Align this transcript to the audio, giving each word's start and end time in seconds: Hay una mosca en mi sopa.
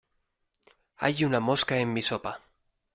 Hay 0.97 1.23
una 1.25 1.39
mosca 1.39 1.77
en 1.77 1.93
mi 1.93 2.01
sopa. 2.01 2.41